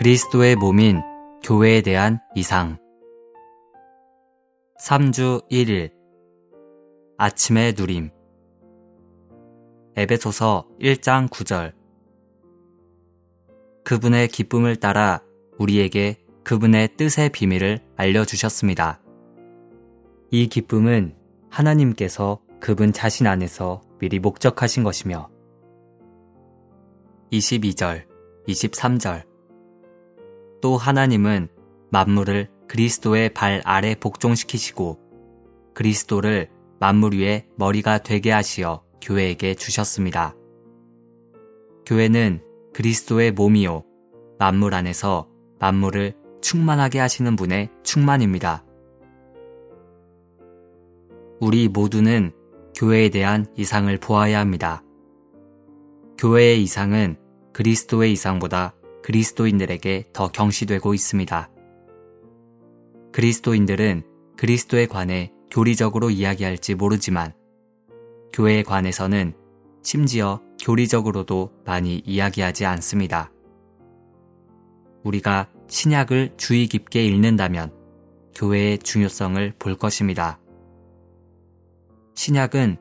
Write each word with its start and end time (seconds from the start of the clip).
그리스도의 0.00 0.56
몸인 0.56 1.02
교회에 1.42 1.82
대한 1.82 2.20
이상. 2.34 2.78
3주 4.80 5.46
1일. 5.50 5.92
아침의 7.18 7.74
누림. 7.76 8.08
에베소서 9.96 10.66
1장 10.80 11.28
9절. 11.28 11.74
그분의 13.84 14.28
기쁨을 14.28 14.76
따라 14.76 15.22
우리에게 15.58 16.24
그분의 16.44 16.96
뜻의 16.96 17.28
비밀을 17.28 17.80
알려주셨습니다. 17.96 19.02
이 20.30 20.48
기쁨은 20.48 21.14
하나님께서 21.50 22.40
그분 22.58 22.94
자신 22.94 23.26
안에서 23.26 23.82
미리 23.98 24.18
목적하신 24.18 24.82
것이며. 24.82 25.28
22절, 27.30 28.06
23절 28.48 29.29
또 30.60 30.76
하나님은 30.76 31.48
만물을 31.90 32.48
그리스도의 32.68 33.30
발 33.30 33.60
아래 33.64 33.94
복종시키시고 33.94 34.98
그리스도를 35.74 36.48
만물 36.78 37.14
위에 37.14 37.46
머리가 37.56 37.98
되게 37.98 38.30
하시어 38.30 38.82
교회에게 39.02 39.54
주셨습니다. 39.54 40.34
교회는 41.86 42.42
그리스도의 42.72 43.32
몸이요 43.32 43.84
만물 44.38 44.74
안에서 44.74 45.28
만물을 45.58 46.14
충만하게 46.40 47.00
하시는 47.00 47.36
분의 47.36 47.70
충만입니다. 47.82 48.64
우리 51.40 51.68
모두는 51.68 52.32
교회에 52.76 53.08
대한 53.08 53.46
이상을 53.56 53.94
보아야 53.98 54.38
합니다. 54.38 54.82
교회의 56.18 56.62
이상은 56.62 57.16
그리스도의 57.52 58.12
이상보다 58.12 58.74
그리스도인들에게 59.02 60.10
더 60.12 60.28
경시되고 60.28 60.94
있습니다. 60.94 61.50
그리스도인들은 63.12 64.02
그리스도에 64.36 64.86
관해 64.86 65.32
교리적으로 65.50 66.10
이야기할지 66.10 66.74
모르지만 66.74 67.32
교회에 68.32 68.62
관해서는 68.62 69.34
심지어 69.82 70.40
교리적으로도 70.62 71.52
많이 71.64 72.02
이야기하지 72.04 72.66
않습니다. 72.66 73.32
우리가 75.02 75.48
신약을 75.68 76.34
주의 76.36 76.66
깊게 76.66 77.04
읽는다면 77.04 77.72
교회의 78.34 78.78
중요성을 78.78 79.54
볼 79.58 79.76
것입니다. 79.76 80.38
신약은 82.14 82.76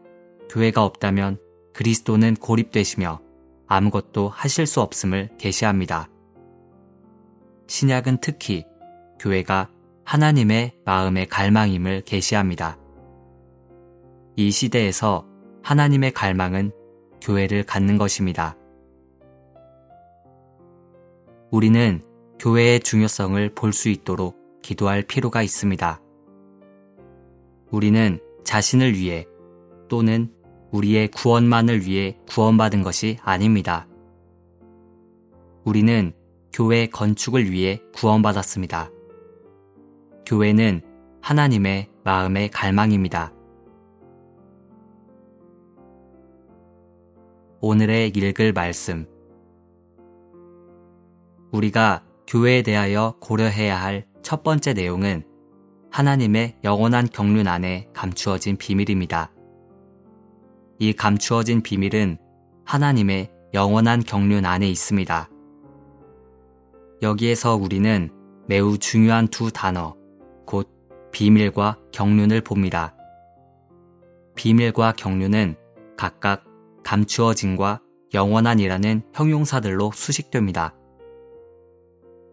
교회가 0.49 0.83
없다면 0.83 1.39
그리스도는 1.73 2.35
고립되시며 2.35 3.21
아무것도 3.67 4.29
하실 4.29 4.65
수 4.65 4.81
없음을 4.81 5.29
계시합니다. 5.37 6.09
신약은 7.69 8.17
특히 8.19 8.65
교회가 9.19 9.69
하나님의 10.03 10.73
마음의 10.85 11.27
갈망임을 11.27 12.01
계시합니다. 12.01 12.79
이 14.35 14.49
시대에서 14.49 15.27
하나님의 15.61 16.11
갈망은 16.11 16.71
교회를 17.21 17.63
갖는 17.63 17.99
것입니다. 17.99 18.57
우리는 21.51 22.01
교회의 22.39 22.79
중요성을 22.79 23.53
볼 23.53 23.71
수 23.71 23.89
있도록 23.89 24.35
기도할 24.63 25.03
필요가 25.03 25.43
있습니다. 25.43 26.01
우리는 27.69 28.19
자신을 28.43 28.97
위해 28.97 29.27
또는 29.87 30.33
우리의 30.71 31.09
구원만을 31.09 31.85
위해 31.85 32.17
구원받은 32.29 32.81
것이 32.81 33.17
아닙니다. 33.21 33.87
우리는 35.65 36.13
교회 36.53 36.87
건축을 36.87 37.51
위해 37.51 37.81
구원받았습니다. 37.93 38.89
교회는 40.25 40.81
하나님의 41.21 41.89
마음의 42.03 42.49
갈망입니다. 42.49 43.33
오늘의 47.61 48.09
읽을 48.09 48.53
말씀. 48.53 49.05
우리가 51.51 52.03
교회에 52.27 52.61
대하여 52.61 53.15
고려해야 53.19 53.81
할 53.81 54.09
첫 54.29 54.43
번째 54.43 54.73
내용은 54.73 55.23
하나님의 55.91 56.57
영원한 56.63 57.07
경륜 57.11 57.47
안에 57.47 57.87
감추어진 57.93 58.57
비밀입니다. 58.57 59.31
이 60.77 60.93
감추어진 60.93 61.63
비밀은 61.63 62.19
하나님의 62.63 63.31
영원한 63.55 64.03
경륜 64.03 64.45
안에 64.45 64.69
있습니다. 64.69 65.29
여기에서 67.01 67.55
우리는 67.55 68.09
매우 68.47 68.77
중요한 68.77 69.27
두 69.27 69.51
단어, 69.51 69.95
곧 70.45 70.69
비밀과 71.11 71.79
경륜을 71.91 72.41
봅니다. 72.41 72.95
비밀과 74.35 74.93
경륜은 74.93 75.55
각각 75.97 76.43
감추어진과 76.83 77.81
영원한이라는 78.13 79.03
형용사들로 79.13 79.91
수식됩니다. 79.93 80.75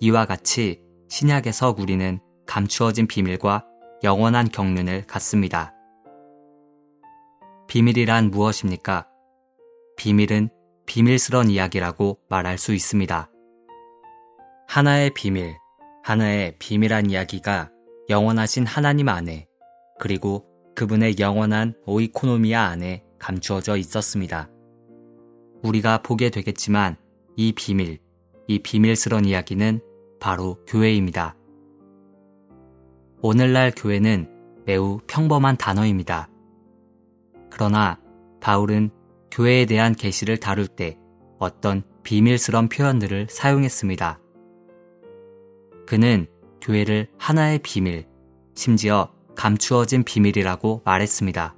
이와 0.00 0.24
같이 0.24 0.82
신약에서 1.08 1.76
우리는 1.78 2.18
감추어진 2.46 3.06
비밀과 3.06 3.66
영원한 4.02 4.48
경륜을 4.48 5.06
갖습니다. 5.06 5.74
비밀이란 7.68 8.30
무엇입니까? 8.30 9.06
비밀은 9.96 10.50
비밀스런 10.86 11.50
이야기라고 11.50 12.18
말할 12.28 12.58
수 12.58 12.74
있습니다. 12.74 13.30
하나의 14.76 15.08
비밀, 15.14 15.56
하나의 16.02 16.54
비밀한 16.58 17.08
이야기가 17.08 17.70
영원하신 18.10 18.66
하나님 18.66 19.08
안에 19.08 19.46
그리고 19.98 20.44
그분의 20.74 21.18
영원한 21.18 21.72
오이코노미아 21.86 22.62
안에 22.62 23.02
감추어져 23.18 23.78
있었습니다. 23.78 24.50
우리가 25.62 26.02
보게 26.02 26.28
되겠지만 26.28 26.98
이 27.36 27.52
비밀, 27.52 28.00
이 28.48 28.58
비밀스런 28.58 29.24
이야기는 29.24 29.80
바로 30.20 30.62
교회입니다. 30.66 31.36
오늘날 33.22 33.72
교회는 33.74 34.28
매우 34.66 35.00
평범한 35.06 35.56
단어입니다. 35.56 36.28
그러나 37.48 37.98
바울은 38.42 38.90
교회에 39.30 39.64
대한 39.64 39.94
계시를 39.94 40.36
다룰 40.36 40.68
때 40.68 40.98
어떤 41.38 41.82
비밀스런 42.02 42.68
표현들을 42.68 43.28
사용했습니다. 43.30 44.20
그는 45.86 46.26
교회를 46.60 47.08
하나의 47.16 47.60
비밀, 47.60 48.06
심지어 48.54 49.12
감추어진 49.36 50.02
비밀이라고 50.02 50.82
말했습니다. 50.84 51.54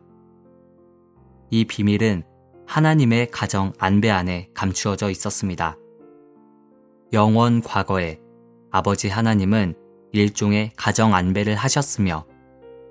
이 1.50 1.64
비밀은 1.64 2.24
하나님의 2.66 3.30
가정 3.30 3.72
안배 3.78 4.10
안에 4.10 4.50
감추어져 4.52 5.08
있었습니다. 5.10 5.78
영원 7.14 7.62
과거에 7.62 8.20
아버지 8.70 9.08
하나님은 9.08 9.74
일종의 10.12 10.72
가정 10.76 11.14
안배를 11.14 11.54
하셨으며 11.54 12.26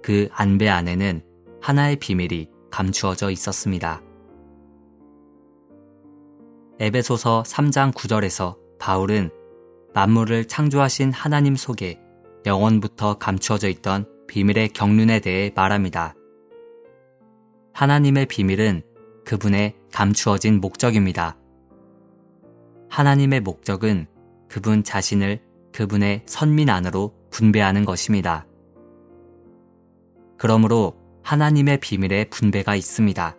그 0.02 0.30
안배 0.32 0.68
안에는 0.68 1.22
하나의 1.62 1.98
비밀이 1.98 2.50
감추어져 2.72 3.30
있었습니다. 3.30 4.02
에베소서 6.80 7.44
3장 7.44 7.94
9절에서 7.94 8.58
바울은 8.80 9.37
만물을 9.98 10.46
창조하신 10.46 11.12
하나님 11.12 11.56
속에 11.56 12.00
영원부터 12.46 13.18
감추어져 13.18 13.68
있던 13.70 14.06
비밀의 14.28 14.70
경륜에 14.70 15.20
대해 15.22 15.52
말합니다. 15.56 16.14
하나님의 17.74 18.28
비밀은 18.28 18.84
그분의 19.26 19.74
감추어진 19.92 20.62
목적입니다. 20.62 21.36
하나님의 22.90 23.40
목적은 23.40 24.06
그분 24.48 24.84
자신을 24.84 25.42
그분의 25.74 26.22
선민 26.28 26.70
안으로 26.70 27.16
분배하는 27.32 27.84
것입니다. 27.84 28.46
그러므로 30.38 30.96
하나님의 31.24 31.80
비밀에 31.80 32.26
분배가 32.26 32.76
있습니다. 32.76 33.36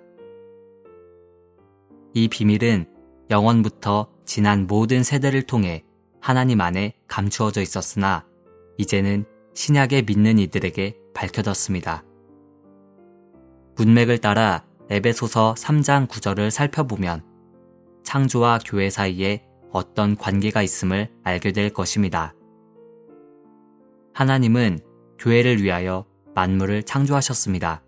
이 2.14 2.26
비밀은 2.26 2.86
영원부터 3.30 4.08
지난 4.24 4.66
모든 4.66 5.04
세대를 5.04 5.42
통해 5.42 5.84
하나님 6.20 6.60
안에 6.60 6.94
감추어져 7.06 7.62
있었으나 7.62 8.24
이제는 8.76 9.24
신약에 9.54 10.02
믿는 10.02 10.38
이들에게 10.38 10.96
밝혀졌습니다. 11.14 12.04
문맥을 13.76 14.18
따라 14.18 14.64
에베소서 14.90 15.54
3장 15.54 16.08
9절을 16.08 16.50
살펴보면 16.50 17.22
창조와 18.02 18.60
교회 18.64 18.90
사이에 18.90 19.44
어떤 19.70 20.16
관계가 20.16 20.62
있음을 20.62 21.10
알게 21.24 21.52
될 21.52 21.70
것입니다. 21.70 22.34
하나님은 24.14 24.80
교회를 25.18 25.62
위하여 25.62 26.06
만물을 26.34 26.84
창조하셨습니다. 26.84 27.82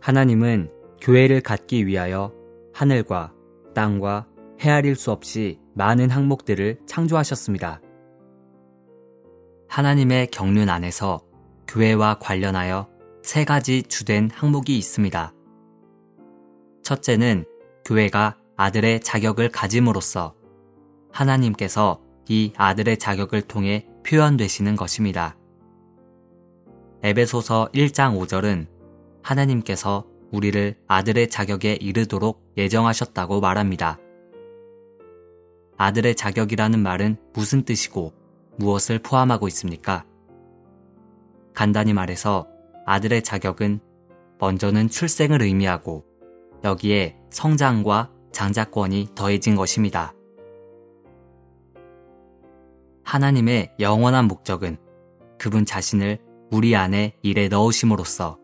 하나님은 0.00 0.70
교회를 1.00 1.40
갖기 1.40 1.86
위하여 1.86 2.32
하늘과 2.74 3.32
땅과 3.74 4.26
헤아릴 4.60 4.96
수 4.96 5.10
없이 5.10 5.58
많은 5.74 6.10
항목들을 6.10 6.78
창조하셨습니다. 6.86 7.80
하나님의 9.68 10.28
경륜 10.28 10.68
안에서 10.68 11.20
교회와 11.66 12.18
관련하여 12.20 12.88
세 13.22 13.44
가지 13.44 13.82
주된 13.82 14.30
항목이 14.32 14.78
있습니다. 14.78 15.32
첫째는 16.82 17.44
교회가 17.84 18.36
아들의 18.56 19.00
자격을 19.00 19.48
가짐으로써 19.50 20.34
하나님께서 21.10 22.00
이 22.28 22.52
아들의 22.56 22.98
자격을 22.98 23.42
통해 23.42 23.86
표현되시는 24.06 24.76
것입니다. 24.76 25.36
에베소서 27.02 27.70
1장 27.74 28.18
5절은 28.18 28.66
하나님께서 29.22 30.06
우리를 30.30 30.76
아들의 30.86 31.30
자격에 31.30 31.74
이르도록 31.74 32.42
예정하셨다고 32.56 33.40
말합니다. 33.40 33.98
아들의 35.76 36.14
자격이라는 36.14 36.78
말은 36.78 37.16
무슨 37.32 37.64
뜻이고 37.64 38.12
무엇을 38.56 39.00
포함하고 39.00 39.48
있습니까? 39.48 40.04
간단히 41.52 41.92
말해서 41.92 42.46
아들의 42.86 43.22
자격은 43.22 43.80
먼저는 44.38 44.88
출생을 44.88 45.42
의미하고 45.42 46.04
여기에 46.64 47.16
성장과 47.30 48.10
장자권이 48.32 49.10
더해진 49.14 49.54
것입니다. 49.54 50.12
하나님의 53.04 53.74
영원한 53.80 54.26
목적은 54.26 54.78
그분 55.38 55.64
자신을 55.64 56.18
우리 56.50 56.74
안에 56.74 57.16
일에 57.22 57.48
넣으심으로써 57.48 58.38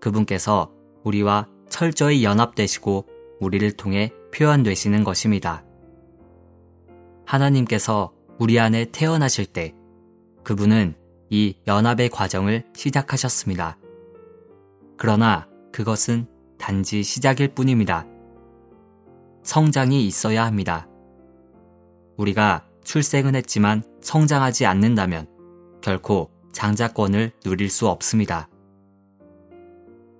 그분께서 0.00 0.72
우리와 1.04 1.48
철저히 1.68 2.24
연합되시고 2.24 3.06
우리를 3.40 3.72
통해 3.72 4.12
표현되시는 4.34 5.04
것입니다. 5.04 5.65
하나님께서 7.26 8.12
우리 8.38 8.58
안에 8.58 8.86
태어나실 8.92 9.46
때 9.46 9.74
그분은 10.44 10.94
이 11.28 11.56
연합의 11.66 12.08
과정을 12.10 12.64
시작하셨습니다. 12.74 13.76
그러나 14.96 15.48
그것은 15.72 16.28
단지 16.58 17.02
시작일 17.02 17.48
뿐입니다. 17.48 18.06
성장이 19.42 20.06
있어야 20.06 20.46
합니다. 20.46 20.86
우리가 22.16 22.64
출생은 22.84 23.34
했지만 23.34 23.82
성장하지 24.00 24.64
않는다면 24.64 25.26
결코 25.82 26.30
장자권을 26.52 27.32
누릴 27.44 27.68
수 27.68 27.88
없습니다. 27.88 28.48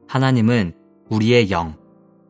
하나님은 0.08 0.74
우리의 1.08 1.50
영, 1.50 1.76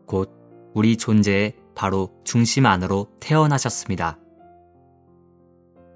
곧 0.07 0.31
우리 0.75 0.97
존재의 0.97 1.55
바로 1.75 2.11
중심 2.25 2.67
안으로 2.67 3.09
태어나셨습니다. 3.21 4.19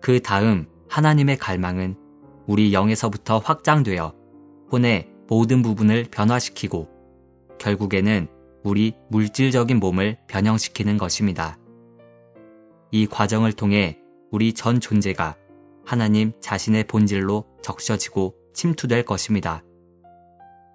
그 0.00 0.20
다음 0.20 0.67
하나님의 0.88 1.37
갈망은 1.37 1.97
우리 2.47 2.73
영에서부터 2.73 3.38
확장되어 3.38 4.14
혼의 4.73 5.08
모든 5.29 5.62
부분을 5.62 6.06
변화시키고 6.11 6.88
결국에는 7.58 8.29
우리 8.64 8.94
물질적인 9.08 9.79
몸을 9.79 10.19
변형시키는 10.26 10.99
것입니다. 10.99 11.58
이 12.91 13.06
과정을 13.06 13.52
통해 13.52 13.99
우리 14.31 14.52
전 14.52 14.81
존재가 14.81 15.37
하나님 15.85 16.32
자신의 16.41 16.85
본질로 16.85 17.44
적셔지고 17.62 18.35
침투될 18.53 19.05
것입니다. 19.05 19.62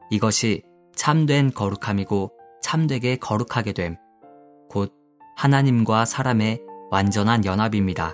이것이 0.10 0.63
참된 0.95 1.51
거룩함이고 1.51 2.31
참되게 2.62 3.18
거룩하게 3.18 3.74
됨, 3.74 3.95
곧 4.69 4.94
하나님과 5.36 6.06
사람의 6.06 6.62
완전한 6.89 7.45
연합입니다. 7.45 8.13